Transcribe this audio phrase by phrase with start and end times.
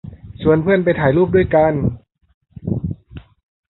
[0.41, 1.73] ชวนเพื่อนไปถ่ายรูปด้วยกัน